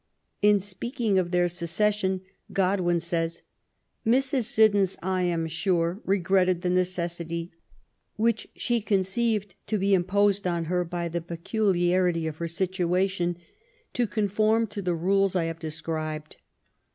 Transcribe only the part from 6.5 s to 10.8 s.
the neces sity which she conceived to be imposed on